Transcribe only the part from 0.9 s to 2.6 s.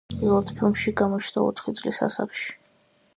გამოჩნდა ოთხი წლის ასაკში.